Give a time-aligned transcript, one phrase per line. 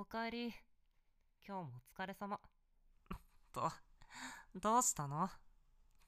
[0.00, 0.54] おかえり。
[1.44, 2.38] 今日もお疲れ様。
[3.52, 3.68] ど、
[4.54, 5.28] どうしたの？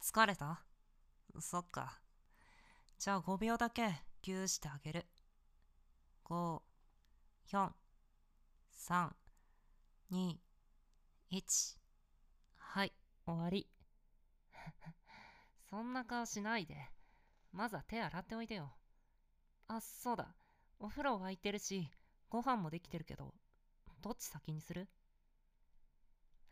[0.01, 0.65] 疲れた？
[1.41, 2.01] そっか。
[3.01, 5.09] じゃあ5秒だけギューしてあげる。
[6.25, 6.63] 5、
[7.49, 7.73] 4、
[8.71, 9.13] 3、
[10.13, 10.39] 2、
[11.33, 11.81] 1。
[12.59, 12.93] はい、
[13.27, 13.69] 終わり。
[15.69, 16.93] そんな顔しないで。
[17.51, 18.73] まずは手洗っておいでよ。
[19.67, 20.33] あ、そうだ。
[20.79, 21.91] お風呂沸いてるし、
[22.29, 23.35] ご飯もできてるけど、
[24.01, 24.89] どっち先にする？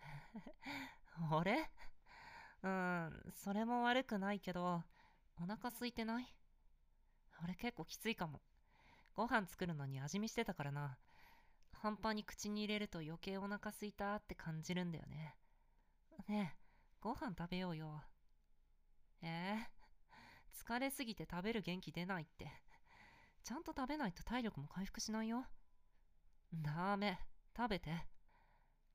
[1.33, 1.69] 俺
[2.63, 4.83] うん、それも悪くないけど、
[5.37, 6.27] お腹空いてない？
[7.45, 8.41] 俺結構きついかも。
[9.15, 10.99] ご飯作るのに味見してたからな。
[11.73, 15.37] 半端に口に入れると余計お腹空いたって感じるんだよね。
[16.29, 16.59] ねえ、
[17.01, 18.03] ご飯食べようよ。
[19.23, 19.55] え？
[19.55, 22.51] ー、疲れすぎて食べる元気出ないって。
[23.45, 25.47] ちゃんと食べないと体力も回復しないよ。
[26.53, 27.19] ダメ、
[27.59, 27.91] 食べて。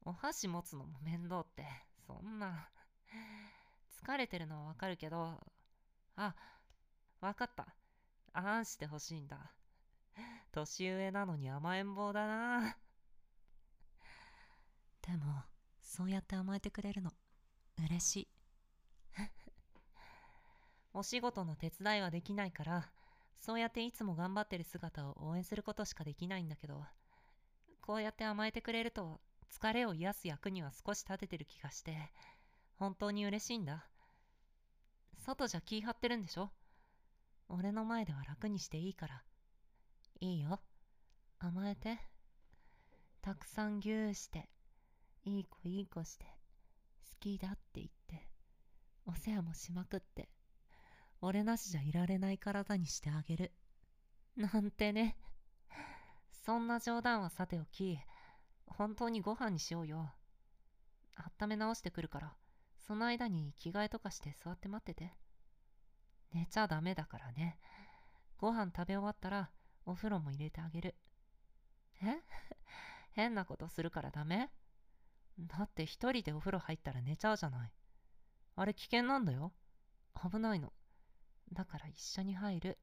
[0.05, 1.65] お箸持つのも面倒って、
[2.07, 2.69] そんな。
[4.01, 5.37] 疲れてるのはわかるけど、
[6.15, 6.33] あ、
[7.19, 7.75] わかった。
[8.31, 9.51] あんしてほしいんだ。
[10.53, 12.77] 年上なのに甘えん坊だな。
[15.01, 15.43] でも、
[15.81, 17.11] そうやって甘えてくれるの、
[17.85, 18.27] 嬉しい。
[20.93, 22.89] お仕事の手伝いはできないから、
[23.37, 26.85] そうやっていつも頑張ってる姿を応援することしかできないんだけど、
[27.85, 29.19] こうやって甘えてくれると、
[29.51, 32.13] 疲れを癒す役には少し立ててる気がして、
[32.79, 33.85] 本当に嬉しいんだ。
[35.25, 36.49] 外じゃ気張ってるんでしょ？
[37.49, 39.21] 俺の前では楽にしていいから。
[40.21, 40.61] いいよ。
[41.39, 41.99] 甘えて。
[43.21, 44.49] たくさんぎゅーして、
[45.25, 46.31] いい子いい子して、好
[47.19, 48.27] きだって言って、
[49.05, 50.29] お世話もしまくって、
[51.21, 53.51] 俺なしじゃいられない体にしてあげる。
[54.37, 55.17] なんてね。
[56.45, 57.97] そんな冗談はさておき、
[58.65, 60.11] 本当にご飯にしようよ。
[61.39, 62.33] 温め直してくるから、
[62.85, 65.13] その間に着替えとかして座って待ってて。
[66.33, 67.59] 寝ちゃダメだからね。
[68.37, 69.51] ご飯食べ終わったら、
[69.85, 70.95] お風呂も入れてあげる。
[72.01, 72.21] え？
[73.13, 74.51] 変なことするからダメ？
[75.39, 77.71] だって一人でお風呂入ったら寝ちゃうじゃない。
[78.57, 79.53] あれ危険なんだよ。
[80.29, 80.73] 危ないの。
[81.53, 82.77] だから一緒に入る。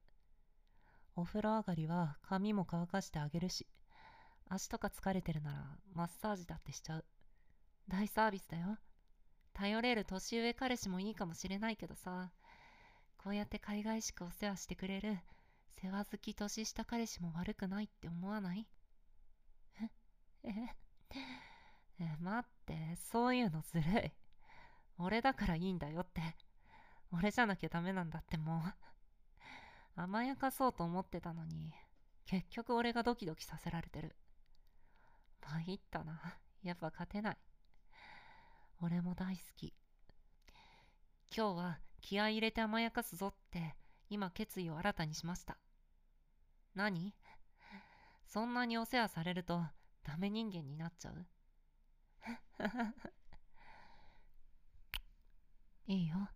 [1.17, 3.67] お風呂上がりは髪も乾かしてあげるし、
[4.49, 7.05] 足とか疲れてるならマッサージだってしちゃう。
[7.89, 8.79] 大サービスだよ。
[9.53, 12.31] 頼れる年上彼氏もいいかもしれないけどさ、
[13.19, 15.19] こうやって海外しくお世話してくれる
[15.83, 18.67] 世話好き年下彼氏も悪くないって思わない？
[20.45, 20.49] え？
[20.49, 20.53] え？
[22.01, 24.13] え、待って、そういうのずるい。
[24.99, 26.23] 俺だからいいんだよって。
[27.13, 28.75] 俺じゃなきゃダメなんだってもう。
[29.97, 31.73] 甘やかそうと思ってたのに、
[32.27, 34.15] 結局俺がドキドキさせられてる。
[35.43, 36.21] 参ったな。
[36.63, 37.39] やっぱ勝てない。
[38.83, 39.75] 俺も大好き。
[41.37, 43.75] 今日は気合入れて甘やかすぞって、
[44.09, 45.59] 今決意を新たにしました。
[46.75, 47.15] 何？
[48.27, 49.61] そんなにお世話されると
[50.05, 51.27] ダメ人間になっちゃう？
[55.87, 56.29] いいよ。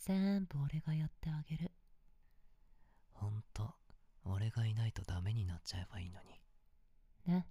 [0.00, 1.70] 全部俺がやってあげる。
[3.12, 3.74] ほんと、
[4.24, 6.40] 俺がいないとダメになっちゃえばいいのに。
[7.26, 7.46] ね。